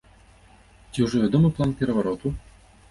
Ці 0.93 1.05
ўжо 1.09 1.23
вядомы 1.27 1.55
план 1.61 1.79
перавароту? 1.81 2.27